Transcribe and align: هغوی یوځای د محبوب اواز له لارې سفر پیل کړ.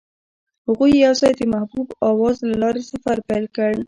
هغوی 0.67 0.91
یوځای 1.05 1.31
د 1.37 1.41
محبوب 1.53 1.87
اواز 2.09 2.37
له 2.49 2.55
لارې 2.63 2.81
سفر 2.91 3.17
پیل 3.27 3.45
کړ. 3.55 3.71